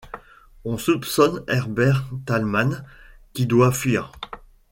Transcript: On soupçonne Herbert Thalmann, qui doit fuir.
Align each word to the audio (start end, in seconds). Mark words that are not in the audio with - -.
On 0.65 0.79
soupçonne 0.79 1.43
Herbert 1.47 2.09
Thalmann, 2.25 2.83
qui 3.33 3.45
doit 3.45 3.71
fuir. 3.71 4.11